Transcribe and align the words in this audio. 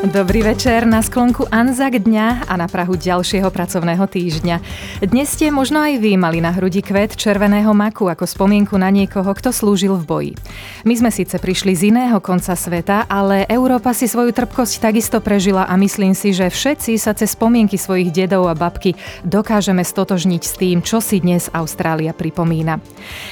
Dobrý 0.00 0.40
večer 0.40 0.88
na 0.88 1.04
sklonku 1.04 1.44
Anzak 1.52 2.00
dňa 2.00 2.48
a 2.48 2.56
na 2.56 2.64
Prahu 2.72 2.96
ďalšieho 2.96 3.52
pracovného 3.52 4.00
týždňa. 4.08 4.56
Dnes 5.04 5.36
ste 5.36 5.52
možno 5.52 5.76
aj 5.76 6.00
vy 6.00 6.16
mali 6.16 6.40
na 6.40 6.56
hrudi 6.56 6.80
kvet 6.80 7.20
červeného 7.20 7.68
maku 7.76 8.08
ako 8.08 8.24
spomienku 8.24 8.80
na 8.80 8.88
niekoho, 8.88 9.28
kto 9.28 9.52
slúžil 9.52 10.00
v 10.00 10.04
boji. 10.08 10.32
My 10.88 10.96
sme 10.96 11.12
síce 11.12 11.36
prišli 11.36 11.76
z 11.76 11.92
iného 11.92 12.16
konca 12.24 12.56
sveta, 12.56 13.12
ale 13.12 13.44
Európa 13.44 13.92
si 13.92 14.08
svoju 14.08 14.32
trpkosť 14.32 14.88
takisto 14.88 15.20
prežila 15.20 15.68
a 15.68 15.76
myslím 15.76 16.16
si, 16.16 16.32
že 16.32 16.48
všetci 16.48 16.96
sa 16.96 17.12
cez 17.12 17.36
spomienky 17.36 17.76
svojich 17.76 18.08
dedov 18.08 18.48
a 18.48 18.56
babky 18.56 18.96
dokážeme 19.28 19.84
stotožniť 19.84 20.42
s 20.48 20.52
tým, 20.56 20.80
čo 20.80 21.04
si 21.04 21.20
dnes 21.20 21.52
Austrália 21.52 22.16
pripomína. 22.16 22.80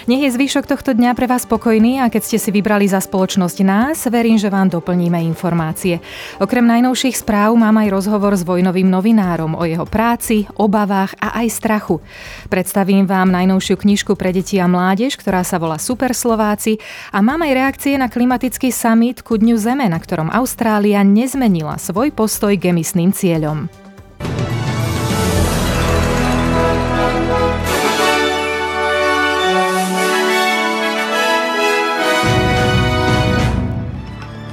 Nech 0.04 0.20
je 0.20 0.36
zvyšok 0.36 0.68
tohto 0.68 0.92
dňa 0.92 1.16
pre 1.16 1.24
vás 1.24 1.48
spokojný 1.48 2.04
a 2.04 2.12
keď 2.12 2.28
ste 2.28 2.36
si 2.36 2.52
vybrali 2.52 2.84
za 2.84 3.00
spoločnosť 3.00 3.58
nás, 3.64 4.04
verím, 4.12 4.36
že 4.36 4.52
vám 4.52 4.68
doplníme 4.68 5.16
informácie. 5.24 6.04
Okrem 6.36 6.57
Okrem 6.58 6.74
najnovších 6.74 7.22
správ 7.22 7.54
mám 7.54 7.78
aj 7.78 7.86
rozhovor 7.86 8.34
s 8.34 8.42
vojnovým 8.42 8.90
novinárom 8.90 9.54
o 9.54 9.62
jeho 9.62 9.86
práci, 9.86 10.50
obavách 10.58 11.14
a 11.22 11.38
aj 11.38 11.54
strachu. 11.54 12.02
Predstavím 12.50 13.06
vám 13.06 13.30
najnovšiu 13.30 13.78
knižku 13.78 14.18
pre 14.18 14.34
deti 14.34 14.58
a 14.58 14.66
mládež, 14.66 15.14
ktorá 15.22 15.46
sa 15.46 15.62
volá 15.62 15.78
Super 15.78 16.18
Slováci 16.18 16.82
a 17.14 17.22
mám 17.22 17.46
aj 17.46 17.54
reakcie 17.54 17.94
na 17.94 18.10
klimatický 18.10 18.74
summit 18.74 19.22
ku 19.22 19.38
Dňu 19.38 19.54
Zeme, 19.54 19.86
na 19.86 20.02
ktorom 20.02 20.34
Austrália 20.34 21.06
nezmenila 21.06 21.78
svoj 21.78 22.10
postoj 22.10 22.58
k 22.58 22.74
emisným 22.74 23.14
cieľom. 23.14 23.87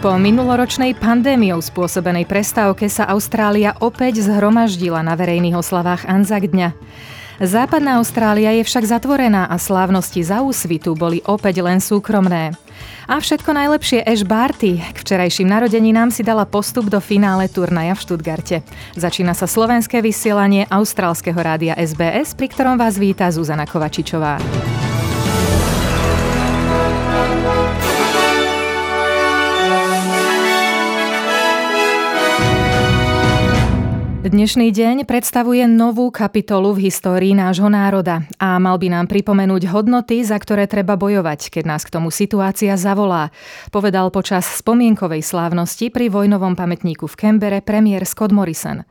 Po 0.06 0.22
minuloročnej 0.22 0.94
pandémiou 1.02 1.66
spôsobenej 1.66 2.30
prestávke 2.30 2.86
sa 2.86 3.10
Austrália 3.10 3.74
opäť 3.82 4.22
zhromaždila 4.22 5.02
na 5.02 5.18
verejných 5.18 5.58
oslavách 5.58 6.06
Anzac 6.06 6.46
dňa. 6.46 6.78
Západná 7.42 7.98
Austrália 7.98 8.54
je 8.54 8.70
však 8.70 8.86
zatvorená 8.86 9.50
a 9.50 9.58
slávnosti 9.58 10.22
za 10.22 10.46
úsvitu 10.46 10.94
boli 10.94 11.26
opäť 11.26 11.66
len 11.66 11.82
súkromné. 11.82 12.54
A 13.10 13.18
všetko 13.18 13.50
najlepšie 13.50 14.06
Ash 14.06 14.22
Barty 14.22 14.78
k 14.78 14.98
včerajším 15.02 15.50
narodeninám 15.50 16.14
si 16.14 16.22
dala 16.22 16.46
postup 16.46 16.86
do 16.86 17.02
finále 17.02 17.50
turnaja 17.50 17.98
v 17.98 18.04
Štutgarte. 18.06 18.62
Začína 18.94 19.34
sa 19.34 19.50
slovenské 19.50 20.06
vysielanie 20.06 20.70
austrálskeho 20.70 21.42
rádia 21.42 21.74
SBS, 21.82 22.38
pri 22.38 22.54
ktorom 22.54 22.78
vás 22.78 23.02
víta 23.02 23.26
Zuzana 23.34 23.66
Kovačičová. 23.66 24.38
Dnešný 34.26 34.74
deň 34.74 35.06
predstavuje 35.06 35.70
novú 35.70 36.10
kapitolu 36.10 36.74
v 36.74 36.90
histórii 36.90 37.38
nášho 37.38 37.70
národa 37.70 38.26
a 38.42 38.58
mal 38.58 38.82
by 38.82 38.90
nám 38.90 39.06
pripomenúť 39.06 39.70
hodnoty, 39.70 40.26
za 40.26 40.42
ktoré 40.42 40.66
treba 40.66 40.98
bojovať, 40.98 41.54
keď 41.54 41.64
nás 41.70 41.86
k 41.86 41.94
tomu 41.94 42.10
situácia 42.10 42.74
zavolá, 42.74 43.30
povedal 43.70 44.10
počas 44.10 44.50
spomienkovej 44.50 45.22
slávnosti 45.22 45.94
pri 45.94 46.10
vojnovom 46.10 46.58
pamätníku 46.58 47.06
v 47.06 47.14
Kembere 47.22 47.62
premiér 47.62 48.02
Scott 48.10 48.34
Morrison. 48.34 48.82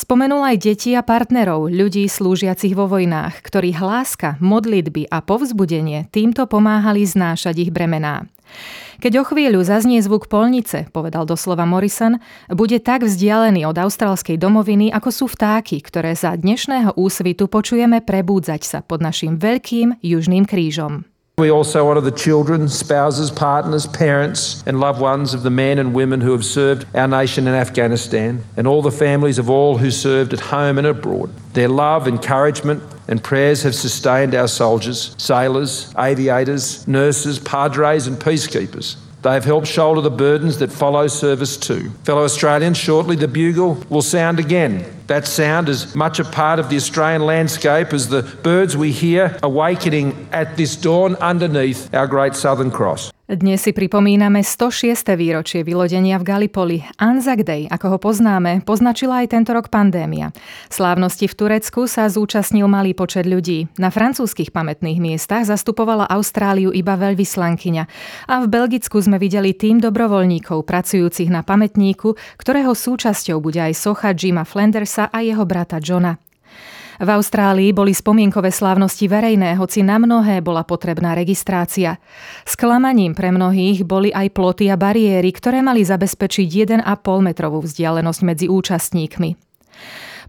Spomenul 0.00 0.48
aj 0.48 0.56
deti 0.56 0.96
a 0.96 1.04
partnerov, 1.04 1.68
ľudí 1.68 2.08
slúžiacich 2.08 2.72
vo 2.72 2.88
vojnách, 2.88 3.44
ktorých 3.44 3.84
láska, 3.84 4.40
modlitby 4.40 5.12
a 5.12 5.20
povzbudenie 5.20 6.08
týmto 6.08 6.48
pomáhali 6.48 7.04
znášať 7.04 7.68
ich 7.68 7.70
bremená. 7.70 8.24
Keď 9.00 9.12
o 9.16 9.24
chvíľu 9.24 9.64
zaznie 9.64 9.96
zvuk 10.04 10.28
polnice, 10.28 10.84
povedal 10.92 11.24
doslova 11.24 11.64
Morrison, 11.64 12.20
bude 12.52 12.76
tak 12.84 13.08
vzdialený 13.08 13.64
od 13.64 13.80
austrálskej 13.80 14.36
domoviny, 14.36 14.92
ako 14.92 15.08
sú 15.08 15.24
vtáky, 15.24 15.80
ktoré 15.80 16.12
za 16.12 16.36
dnešného 16.36 17.00
úsvitu 17.00 17.48
počujeme 17.48 18.04
prebúdzať 18.04 18.60
sa 18.60 18.78
pod 18.84 19.00
našim 19.00 19.40
veľkým 19.40 20.04
južným 20.04 20.44
krížom. 20.44 21.08
We 21.40 21.48
also 21.48 21.88
honour 21.88 22.04
the 22.04 22.12
children, 22.12 22.68
spouses, 22.68 23.32
partners, 23.32 23.88
parents, 23.88 24.60
and 24.68 24.76
loved 24.76 25.00
ones 25.00 25.32
of 25.32 25.40
the 25.40 25.48
men 25.48 25.80
and 25.80 25.96
women 25.96 26.20
who 26.20 26.36
have 26.36 26.44
served 26.44 26.84
our 26.92 27.08
nation 27.08 27.48
in 27.48 27.56
Afghanistan, 27.56 28.44
and 28.60 28.68
all 28.68 28.84
the 28.84 28.92
families 28.92 29.40
of 29.40 29.48
all 29.48 29.80
who 29.80 29.88
served 29.88 30.36
at 30.36 30.52
home 30.52 30.76
and 30.76 30.84
abroad. 30.84 31.32
Their 31.56 31.72
love, 31.72 32.04
encouragement, 32.04 32.84
and 33.10 33.22
prayers 33.22 33.64
have 33.64 33.74
sustained 33.74 34.34
our 34.34 34.48
soldiers, 34.48 35.14
sailors, 35.18 35.92
aviators, 35.98 36.86
nurses, 36.88 37.38
padres, 37.40 38.06
and 38.06 38.16
peacekeepers. 38.18 38.96
They 39.22 39.34
have 39.34 39.44
helped 39.44 39.66
shoulder 39.66 40.00
the 40.00 40.10
burdens 40.10 40.58
that 40.58 40.72
follow 40.72 41.06
service 41.08 41.58
too. 41.58 41.90
Fellow 42.04 42.24
Australians, 42.24 42.78
shortly 42.78 43.16
the 43.16 43.28
bugle 43.28 43.74
will 43.90 44.00
sound 44.00 44.38
again. 44.38 44.86
That 45.08 45.26
sound 45.26 45.68
is 45.68 45.94
much 45.94 46.20
a 46.20 46.24
part 46.24 46.58
of 46.58 46.70
the 46.70 46.76
Australian 46.76 47.26
landscape 47.26 47.92
as 47.92 48.08
the 48.08 48.22
birds 48.22 48.76
we 48.76 48.92
hear 48.92 49.36
awakening 49.42 50.28
at 50.32 50.56
this 50.56 50.76
dawn 50.76 51.16
underneath 51.16 51.92
our 51.92 52.06
great 52.06 52.34
Southern 52.34 52.70
Cross. 52.70 53.12
Dnes 53.30 53.62
si 53.62 53.70
pripomíname 53.70 54.42
106. 54.42 55.14
výročie 55.14 55.62
vylodenia 55.62 56.18
v 56.18 56.26
Galipoli. 56.26 56.82
Anzac 56.98 57.46
Day, 57.46 57.70
ako 57.70 57.94
ho 57.94 57.98
poznáme, 58.02 58.66
poznačila 58.66 59.22
aj 59.22 59.30
tento 59.30 59.54
rok 59.54 59.70
pandémia. 59.70 60.34
Slávnosti 60.66 61.30
v 61.30 61.38
Turecku 61.38 61.86
sa 61.86 62.10
zúčastnil 62.10 62.66
malý 62.66 62.90
počet 62.90 63.30
ľudí. 63.30 63.70
Na 63.78 63.94
francúzskych 63.94 64.50
pamätných 64.50 64.98
miestach 64.98 65.46
zastupovala 65.46 66.10
Austráliu 66.10 66.74
iba 66.74 66.98
veľvyslankyňa. 66.98 67.84
A 68.26 68.34
v 68.42 68.50
Belgicku 68.50 68.98
sme 68.98 69.22
videli 69.22 69.54
tým 69.54 69.78
dobrovoľníkov 69.78 70.66
pracujúcich 70.66 71.30
na 71.30 71.46
pamätníku, 71.46 72.18
ktorého 72.34 72.74
súčasťou 72.74 73.38
bude 73.38 73.62
aj 73.62 73.78
socha 73.78 74.10
Jima 74.10 74.42
Flandersa 74.42 75.06
a 75.06 75.22
jeho 75.22 75.46
brata 75.46 75.78
Johna. 75.78 76.18
V 77.00 77.08
Austrálii 77.08 77.72
boli 77.72 77.96
spomienkové 77.96 78.52
slávnosti 78.52 79.08
verejné, 79.08 79.56
hoci 79.56 79.80
na 79.80 79.96
mnohé 79.96 80.44
bola 80.44 80.68
potrebná 80.68 81.16
registrácia. 81.16 81.96
Sklamaním 82.44 83.16
pre 83.16 83.32
mnohých 83.32 83.88
boli 83.88 84.12
aj 84.12 84.28
ploty 84.36 84.68
a 84.68 84.76
bariéry, 84.76 85.32
ktoré 85.32 85.64
mali 85.64 85.80
zabezpečiť 85.80 86.84
1,5 86.84 86.84
metrovú 87.24 87.64
vzdialenosť 87.64 88.20
medzi 88.20 88.46
účastníkmi. 88.52 89.30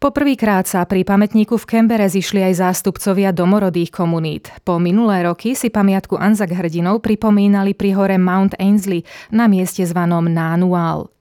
Poprvýkrát 0.01 0.65
sa 0.65 0.87
pri 0.87 1.05
pamätníku 1.05 1.59
v 1.59 1.67
Kembere 1.67 2.07
zišli 2.09 2.41
aj 2.41 2.63
zástupcovia 2.63 3.35
domorodých 3.35 3.91
komunít. 3.93 4.49
Po 4.65 4.79
minulé 4.79 5.27
roky 5.27 5.53
si 5.53 5.69
pamiatku 5.69 6.17
Anzac 6.17 6.55
hrdinov 6.55 7.03
pripomínali 7.05 7.75
pri 7.77 7.93
hore 7.93 8.17
Mount 8.17 8.55
Ainsley 8.57 9.05
na 9.29 9.45
mieste 9.45 9.83
zvanom 9.85 10.25
Nánuál. 10.25 11.11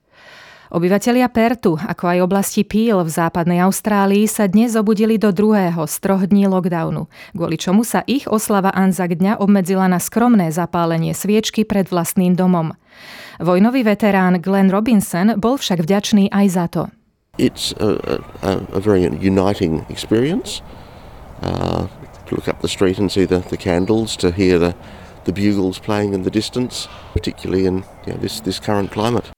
Obyvatelia 0.71 1.27
Pertu, 1.27 1.75
ako 1.75 2.15
aj 2.15 2.23
oblasti 2.23 2.63
Peel 2.63 3.03
v 3.03 3.11
západnej 3.11 3.59
Austrálii 3.59 4.23
sa 4.23 4.47
dnes 4.47 4.71
obudili 4.79 5.19
do 5.19 5.35
druhého 5.35 5.83
z 5.83 5.95
troch 5.99 6.23
dní 6.23 6.47
lockdownu, 6.47 7.11
kvôli 7.35 7.59
čomu 7.59 7.83
sa 7.83 8.07
ich 8.07 8.23
oslava 8.23 8.71
Anzac 8.71 9.11
dňa 9.11 9.43
obmedzila 9.43 9.91
na 9.91 9.99
skromné 9.99 10.47
zapálenie 10.47 11.11
sviečky 11.11 11.67
pred 11.67 11.91
vlastným 11.91 12.39
domom. 12.39 12.71
Vojnový 13.43 13.83
veterán 13.83 14.39
Glenn 14.39 14.71
Robinson 14.71 15.35
bol 15.35 15.59
však 15.59 15.83
vďačný 15.83 16.31
aj 16.31 16.45
za 16.47 16.65
to. 16.71 16.87
It's 17.35 17.75
a, 17.75 17.99
a, 18.39 18.63
a 18.71 18.79
very 18.79 19.03
uniting 19.19 19.83
experience. 19.91 20.63
Uh, 21.43 21.91
to 22.31 22.39
look 22.39 22.47
up 22.47 22.63
the 22.63 22.71
street 22.71 22.95
and 22.95 23.11
see 23.11 23.27
the, 23.27 23.43
the 23.51 23.59
candles, 23.59 24.15
to 24.23 24.31
hear 24.31 24.55
the, 24.55 24.71
the 25.27 25.35
bugles 25.35 25.83
playing 25.83 26.15
in 26.15 26.23
the 26.23 26.31
distance, 26.31 26.87
particularly 27.11 27.67
in 27.67 27.83
you 28.07 28.15
know, 28.15 28.19
this, 28.23 28.39
this 28.39 28.55
current 28.55 28.95
climate. 28.95 29.35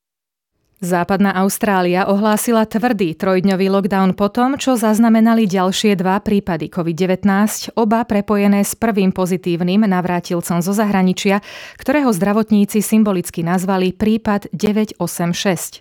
Západná 0.84 1.32
Austrália 1.40 2.12
ohlásila 2.12 2.68
tvrdý 2.68 3.16
trojdňový 3.16 3.72
lockdown 3.72 4.20
po 4.20 4.28
tom, 4.28 4.60
čo 4.60 4.76
zaznamenali 4.76 5.48
ďalšie 5.48 5.96
dva 5.96 6.20
prípady 6.20 6.68
COVID-19, 6.68 7.24
oba 7.80 8.04
prepojené 8.04 8.68
s 8.68 8.76
prvým 8.76 9.16
pozitívnym 9.16 9.88
navrátilcom 9.88 10.60
zo 10.60 10.76
zahraničia, 10.76 11.40
ktorého 11.80 12.12
zdravotníci 12.12 12.84
symbolicky 12.84 13.48
nazvali 13.48 13.96
prípad 13.96 14.52
986. 14.52 15.80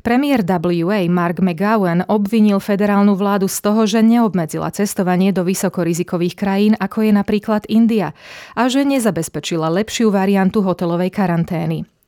Premiér 0.00 0.40
WA 0.40 1.04
Mark 1.12 1.44
McGowan 1.44 2.08
obvinil 2.08 2.64
federálnu 2.64 3.20
vládu 3.20 3.44
z 3.44 3.60
toho, 3.60 3.84
že 3.84 4.00
neobmedzila 4.00 4.72
cestovanie 4.72 5.36
do 5.36 5.44
vysokorizikových 5.44 6.32
krajín, 6.32 6.72
ako 6.80 7.04
je 7.04 7.12
napríklad 7.12 7.68
India, 7.68 8.16
a 8.56 8.72
že 8.72 8.88
nezabezpečila 8.88 9.68
lepšiu 9.68 10.08
variantu 10.08 10.64
hotelovej 10.64 11.12
karantény. 11.12 11.99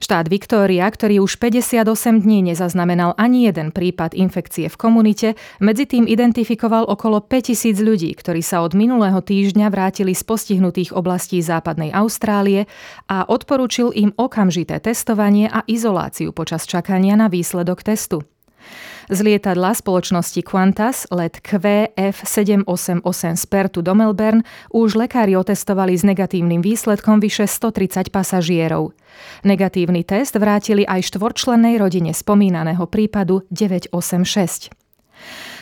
Štát 0.00 0.32
Viktória, 0.32 0.88
ktorý 0.88 1.20
už 1.20 1.36
58 1.36 2.24
dní 2.24 2.40
nezaznamenal 2.40 3.12
ani 3.20 3.44
jeden 3.44 3.68
prípad 3.68 4.16
infekcie 4.16 4.72
v 4.72 4.76
komunite, 4.80 5.28
medzi 5.60 5.84
tým 5.84 6.08
identifikoval 6.08 6.88
okolo 6.88 7.20
5000 7.20 7.76
ľudí, 7.84 8.08
ktorí 8.16 8.40
sa 8.40 8.64
od 8.64 8.72
minulého 8.72 9.20
týždňa 9.20 9.68
vrátili 9.68 10.16
z 10.16 10.24
postihnutých 10.24 10.96
oblastí 10.96 11.44
západnej 11.44 11.92
Austrálie 11.92 12.64
a 13.12 13.28
odporúčil 13.28 13.92
im 13.92 14.16
okamžité 14.16 14.80
testovanie 14.80 15.52
a 15.52 15.68
izoláciu 15.68 16.32
počas 16.32 16.64
čakania 16.64 17.12
na 17.20 17.28
výsledok 17.28 17.84
testu. 17.84 18.24
Z 19.10 19.26
lietadla 19.26 19.74
spoločnosti 19.74 20.38
Qantas 20.46 21.02
let 21.10 21.42
QF788 21.42 23.02
z 23.34 23.44
Pertu 23.50 23.82
do 23.82 23.90
Melbourne 23.90 24.46
už 24.70 24.94
lekári 24.94 25.34
otestovali 25.34 25.98
s 25.98 26.06
negatívnym 26.06 26.62
výsledkom 26.62 27.18
vyše 27.18 27.50
130 27.50 28.14
pasažierov. 28.14 28.94
Negatívny 29.42 30.06
test 30.06 30.38
vrátili 30.38 30.86
aj 30.86 31.10
štvorčlennej 31.10 31.82
rodine 31.82 32.14
spomínaného 32.14 32.86
prípadu 32.86 33.42
986. 33.50 34.70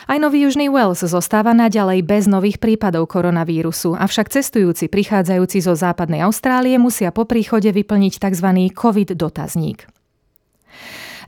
Aj 0.05 0.17
Nový 0.21 0.45
Južný 0.45 0.69
Wales 0.69 1.01
zostáva 1.01 1.49
naďalej 1.57 2.05
bez 2.05 2.29
nových 2.29 2.61
prípadov 2.61 3.09
koronavírusu, 3.09 3.97
avšak 3.97 4.29
cestujúci 4.29 4.93
prichádzajúci 4.93 5.65
zo 5.65 5.73
západnej 5.73 6.21
Austrálie 6.21 6.77
musia 6.77 7.09
po 7.09 7.25
príchode 7.25 7.73
vyplniť 7.73 8.21
tzv. 8.21 8.69
COVID 8.77 9.17
dotazník. 9.17 9.89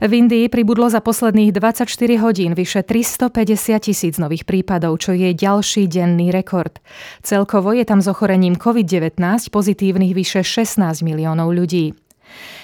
V 0.00 0.12
Indii 0.12 0.48
pribudlo 0.48 0.88
za 0.88 1.04
posledných 1.04 1.52
24 1.52 1.84
hodín 2.24 2.56
vyše 2.56 2.80
350 2.80 3.82
tisíc 3.82 4.14
nových 4.16 4.48
prípadov, 4.48 4.96
čo 5.04 5.12
je 5.12 5.36
ďalší 5.36 5.90
denný 5.90 6.32
rekord. 6.32 6.80
Celkovo 7.20 7.76
je 7.76 7.84
tam 7.84 8.00
s 8.00 8.08
ochorením 8.08 8.56
COVID-19 8.56 9.20
pozitívnych 9.52 10.16
vyše 10.16 10.40
16 10.40 11.04
miliónov 11.04 11.52
ľudí. 11.52 11.92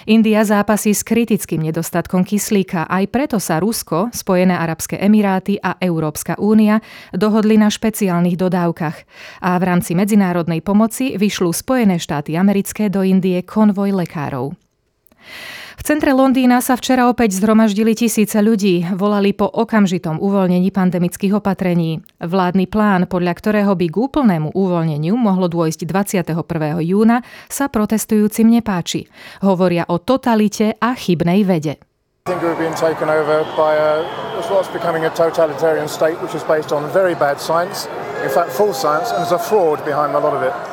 India 0.09 0.41
zápasí 0.41 0.97
s 0.97 1.05
kritickým 1.05 1.61
nedostatkom 1.61 2.25
kyslíka, 2.25 2.89
aj 2.89 3.05
preto 3.13 3.37
sa 3.37 3.61
Rusko, 3.61 4.09
Spojené 4.09 4.57
arabské 4.57 4.97
emiráty 4.97 5.61
a 5.61 5.77
Európska 5.77 6.33
únia 6.41 6.81
dohodli 7.13 7.53
na 7.61 7.69
špeciálnych 7.69 8.33
dodávkach. 8.33 8.97
A 9.45 9.51
v 9.61 9.63
rámci 9.69 9.93
medzinárodnej 9.93 10.65
pomoci 10.65 11.13
vyšľú 11.13 11.53
Spojené 11.53 12.01
štáty 12.01 12.33
americké 12.33 12.89
do 12.89 13.05
Indie 13.05 13.45
konvoj 13.45 13.93
lekárov. 13.93 14.57
V 15.79 15.87
centre 15.87 16.11
Londýna 16.11 16.59
sa 16.59 16.75
včera 16.75 17.07
opäť 17.07 17.39
zhromaždili 17.39 17.95
tisíce 17.95 18.35
ľudí, 18.35 18.83
volali 18.99 19.31
po 19.31 19.47
okamžitom 19.47 20.19
uvoľnení 20.19 20.75
pandemických 20.75 21.39
opatrení. 21.39 22.03
Vládny 22.19 22.67
plán, 22.67 23.07
podľa 23.07 23.31
ktorého 23.39 23.71
by 23.79 23.87
k 23.87 23.95
úplnému 23.95 24.51
uvoľneniu 24.51 25.15
mohlo 25.15 25.47
dôjsť 25.47 25.87
21. 25.87 26.83
júna, 26.83 27.23
sa 27.47 27.71
protestujúcim 27.71 28.59
nepáči. 28.59 29.07
Hovoria 29.39 29.87
o 29.87 30.03
totalite 30.03 30.75
a 30.83 30.91
chybnej 30.99 31.47
vede. 31.47 31.79
In 38.19 38.27
fact 38.27 38.51
false 38.51 38.75
science, 38.75 39.15
and 39.15 39.23
there's 39.23 39.31
a 39.31 39.39
fraud 39.39 39.79
behind 39.85 40.11
a 40.11 40.19
lot 40.19 40.35
of 40.35 40.43
it. 40.43 40.68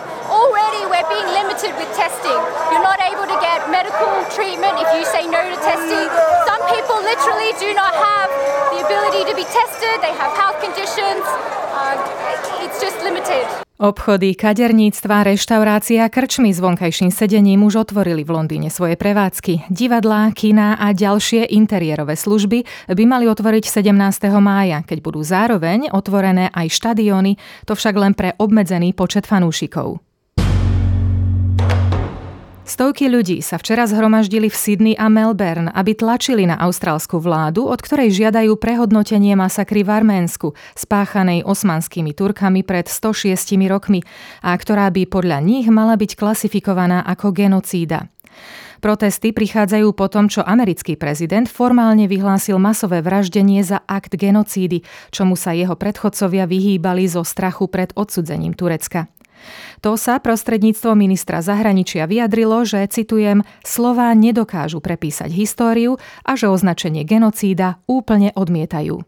Limited 1.56 1.88
with 1.88 1.96
testing. 1.96 2.36
You're 2.68 2.84
not 2.84 3.00
able 3.00 3.24
to 3.24 3.38
get 3.40 3.64
medical 3.72 4.12
treatment 4.36 4.76
if 4.76 4.92
you 4.92 5.08
say 5.08 5.24
no 5.24 5.40
to 5.40 5.56
testing. 5.64 6.08
Some 6.44 6.62
people 6.68 7.00
literally 7.00 7.56
do 7.56 7.72
not 7.72 7.96
have 7.96 8.28
the 8.76 8.84
ability 8.84 9.24
to 9.24 9.32
be 9.32 9.48
tested, 9.48 9.96
they 10.04 10.12
have 10.20 10.36
health 10.36 10.60
conditions. 10.60 11.24
Uh, 11.72 11.96
it's 12.60 12.76
just 12.76 13.00
limited. 13.00 13.48
Obchody, 13.80 14.36
kaderníctva, 14.36 15.32
reštaurácia 15.32 16.04
a 16.04 16.12
krčmy 16.12 16.52
s 16.52 16.60
vonkajším 16.60 17.08
sedením 17.08 17.64
už 17.64 17.88
otvorili 17.88 18.20
v 18.20 18.36
Londýne 18.36 18.68
svoje 18.68 19.00
prevádzky. 19.00 19.72
Divadlá, 19.72 20.36
kina 20.36 20.76
a 20.76 20.92
ďalšie 20.92 21.56
interiérové 21.56 22.20
služby 22.20 22.68
by 22.92 23.04
mali 23.08 23.32
otvoriť 23.32 23.64
17. 23.64 23.96
mája, 24.44 24.84
keď 24.84 24.98
budú 25.00 25.24
zároveň 25.24 25.88
otvorené 25.88 26.52
aj 26.52 26.68
štadióny, 26.68 27.40
to 27.64 27.72
však 27.72 27.96
len 27.96 28.12
pre 28.12 28.36
obmedzený 28.36 28.92
počet 28.92 29.24
fanúšikov. 29.24 30.04
Stovky 32.66 33.06
ľudí 33.06 33.46
sa 33.46 33.62
včera 33.62 33.86
zhromaždili 33.86 34.50
v 34.50 34.56
Sydney 34.58 34.94
a 34.98 35.06
Melbourne, 35.06 35.70
aby 35.70 35.94
tlačili 35.94 36.50
na 36.50 36.58
austrálsku 36.58 37.22
vládu, 37.22 37.62
od 37.62 37.78
ktorej 37.78 38.10
žiadajú 38.10 38.58
prehodnotenie 38.58 39.38
masakry 39.38 39.86
v 39.86 40.02
Arménsku, 40.02 40.50
spáchanej 40.74 41.46
osmanskými 41.46 42.10
Turkami 42.10 42.66
pred 42.66 42.90
106 42.90 43.54
rokmi 43.70 44.02
a 44.42 44.50
ktorá 44.50 44.90
by 44.90 45.06
podľa 45.06 45.46
nich 45.46 45.70
mala 45.70 45.94
byť 45.94 46.18
klasifikovaná 46.18 47.06
ako 47.06 47.30
genocída. 47.30 48.10
Protesty 48.82 49.30
prichádzajú 49.30 49.94
po 49.94 50.10
tom, 50.10 50.26
čo 50.26 50.42
americký 50.42 50.98
prezident 50.98 51.46
formálne 51.46 52.10
vyhlásil 52.10 52.58
masové 52.58 52.98
vraždenie 52.98 53.62
za 53.62 53.78
akt 53.86 54.18
genocídy, 54.18 54.82
čomu 55.14 55.38
sa 55.38 55.54
jeho 55.54 55.78
predchodcovia 55.78 56.50
vyhýbali 56.50 57.06
zo 57.06 57.22
strachu 57.22 57.70
pred 57.70 57.94
odsudzením 57.94 58.58
Turecka. 58.58 59.06
To 59.80 59.98
sa 59.98 60.20
prostredníctvo 60.20 60.92
ministra 60.94 61.40
zahraničia 61.40 62.04
vyjadrilo, 62.04 62.64
že, 62.68 62.84
citujem, 62.86 63.42
slová 63.64 64.12
nedokážu 64.12 64.84
prepísať 64.84 65.32
históriu 65.32 65.96
a 66.22 66.36
že 66.36 66.52
označenie 66.52 67.02
genocída 67.08 67.80
úplne 67.88 68.32
odmietajú. 68.36 69.02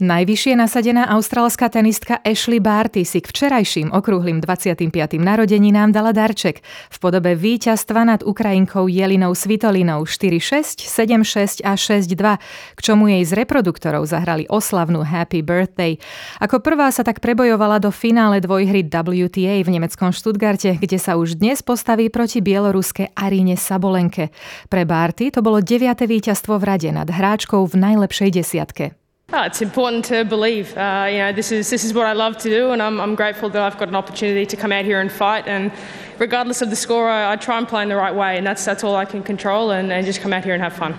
Najvyššie 0.00 0.56
nasadená 0.56 1.12
austrálska 1.12 1.68
tenistka 1.68 2.24
Ashley 2.24 2.56
Barty 2.56 3.04
si 3.04 3.20
k 3.20 3.28
včerajším 3.28 3.92
okrúhlym 3.92 4.40
25. 4.40 4.88
narodeninám 5.20 5.92
dala 5.92 6.16
darček 6.16 6.64
v 6.64 6.96
podobe 6.96 7.36
víťazstva 7.36 8.08
nad 8.08 8.24
Ukrajinkou 8.24 8.88
Jelinou 8.88 9.36
Svitolinou 9.36 10.08
4-6, 10.08 10.88
7-6 10.88 11.60
a 11.68 11.76
6-2, 11.76 12.16
k 12.16 12.80
čomu 12.80 13.12
jej 13.12 13.28
z 13.28 13.44
reproduktorov 13.44 14.08
zahrali 14.08 14.48
oslavnú 14.48 15.04
Happy 15.04 15.44
Birthday. 15.44 16.00
Ako 16.40 16.64
prvá 16.64 16.88
sa 16.96 17.04
tak 17.04 17.20
prebojovala 17.20 17.76
do 17.76 17.92
finále 17.92 18.40
dvojhry 18.40 18.88
WTA 18.88 19.60
v 19.60 19.68
nemeckom 19.68 20.16
Stuttgarte, 20.16 20.80
kde 20.80 20.96
sa 20.96 21.20
už 21.20 21.36
dnes 21.36 21.60
postaví 21.60 22.08
proti 22.08 22.40
bieloruské 22.40 23.12
Aríne 23.12 23.60
Sabolenke. 23.60 24.32
Pre 24.72 24.82
Barty 24.88 25.28
to 25.28 25.44
bolo 25.44 25.60
deviate 25.60 26.08
víťazstvo 26.08 26.56
v 26.56 26.64
rade 26.64 26.88
nad 26.88 27.04
hráčkou 27.04 27.68
v 27.68 27.74
najlepšej 27.76 28.30
desiatke. 28.32 28.99
Oh, 29.32 29.42
it's 29.44 29.62
important 29.62 30.04
to 30.06 30.24
believe. 30.24 30.76
Uh, 30.76 31.06
you 31.08 31.18
know, 31.18 31.32
this 31.32 31.52
is 31.52 31.70
this 31.70 31.84
is 31.84 31.94
what 31.94 32.06
I 32.06 32.14
love 32.14 32.36
to 32.38 32.48
do, 32.48 32.72
and 32.72 32.82
I'm, 32.82 33.00
I'm 33.00 33.14
grateful 33.14 33.48
that 33.50 33.62
I've 33.62 33.78
got 33.78 33.88
an 33.88 33.94
opportunity 33.94 34.44
to 34.44 34.56
come 34.56 34.72
out 34.72 34.84
here 34.84 35.00
and 35.00 35.10
fight. 35.10 35.46
And 35.46 35.70
regardless 36.18 36.62
of 36.62 36.70
the 36.70 36.74
score, 36.74 37.08
I, 37.08 37.32
I 37.32 37.36
try 37.36 37.56
and 37.56 37.68
play 37.68 37.84
in 37.84 37.88
the 37.88 37.96
right 37.96 38.14
way, 38.14 38.38
and 38.38 38.44
that's 38.44 38.64
that's 38.64 38.82
all 38.82 38.96
I 38.96 39.04
can 39.04 39.22
control, 39.22 39.70
and, 39.70 39.92
and 39.92 40.04
just 40.04 40.20
come 40.20 40.32
out 40.32 40.42
here 40.42 40.54
and 40.54 40.62
have 40.62 40.72
fun. 40.72 40.98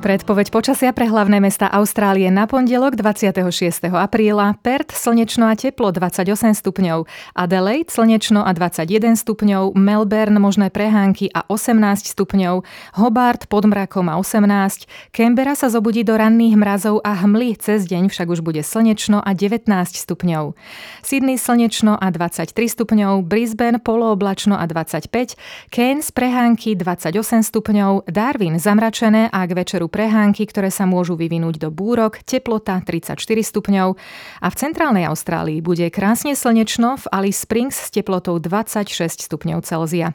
Predpoveď 0.00 0.48
počasia 0.48 0.96
pre 0.96 1.12
hlavné 1.12 1.44
mesta 1.44 1.68
Austrálie 1.68 2.32
na 2.32 2.48
pondelok 2.48 2.96
26. 2.96 3.84
apríla. 3.92 4.56
Perth 4.64 4.96
slnečno 4.96 5.44
a 5.44 5.52
teplo 5.52 5.92
28 5.92 6.56
stupňov. 6.56 7.04
Adelaide 7.36 7.92
slnečno 7.92 8.40
a 8.40 8.48
21 8.56 9.20
stupňov. 9.20 9.76
Melbourne 9.76 10.40
možné 10.40 10.72
prehánky 10.72 11.28
a 11.28 11.44
18 11.52 12.16
stupňov. 12.16 12.64
Hobart 12.96 13.44
pod 13.52 13.68
mrakom 13.68 14.08
a 14.08 14.16
18. 14.16 14.88
Canberra 15.12 15.52
sa 15.52 15.68
zobudí 15.68 16.00
do 16.00 16.16
ranných 16.16 16.56
mrazov 16.56 17.04
a 17.04 17.20
hmly. 17.20 17.60
Cez 17.60 17.84
deň 17.84 18.08
však 18.08 18.32
už 18.32 18.40
bude 18.40 18.64
slnečno 18.64 19.20
a 19.20 19.36
19 19.36 19.68
stupňov. 20.00 20.56
Sydney 21.04 21.36
slnečno 21.36 22.00
a 22.00 22.08
23 22.08 22.56
stupňov. 22.56 23.20
Brisbane 23.28 23.76
polooblačno 23.76 24.56
a 24.56 24.64
25. 24.64 25.36
Cairns 25.68 26.08
prehánky 26.08 26.72
28 26.72 27.44
stupňov. 27.44 28.08
Darwin 28.08 28.56
zamračené 28.56 29.28
a 29.28 29.44
k 29.44 29.52
večeru 29.52 29.89
prehánky, 29.90 30.46
ktoré 30.46 30.70
sa 30.70 30.86
môžu 30.86 31.18
vyvinúť 31.18 31.58
do 31.58 31.74
búrok, 31.74 32.22
teplota 32.22 32.78
34 32.78 33.18
stupňov 33.18 33.98
a 34.38 34.46
v 34.46 34.54
centrálnej 34.54 35.04
Austrálii 35.10 35.58
bude 35.58 35.90
krásne 35.90 36.38
slnečno 36.38 36.96
v 37.02 37.04
Alice 37.10 37.42
Springs 37.42 37.74
s 37.74 37.90
teplotou 37.90 38.38
26 38.38 39.26
stupňov 39.26 39.66
Celzia. 39.66 40.14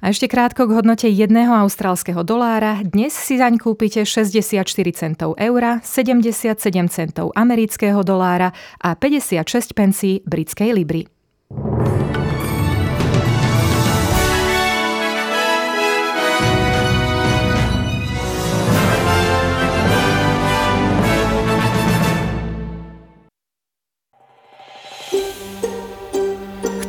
A 0.00 0.16
ešte 0.16 0.32
krátko 0.32 0.64
k 0.64 0.80
hodnote 0.80 1.08
jedného 1.12 1.52
austrálskeho 1.52 2.24
dolára. 2.24 2.80
Dnes 2.80 3.12
si 3.12 3.36
zaň 3.36 3.60
kúpite 3.60 4.08
64 4.08 4.64
centov 4.96 5.36
eura, 5.36 5.84
77 5.84 6.56
centov 6.88 7.36
amerického 7.36 8.00
dolára 8.00 8.56
a 8.80 8.96
56 8.96 9.76
pencí 9.76 10.24
britskej 10.24 10.72
libry. 10.72 11.19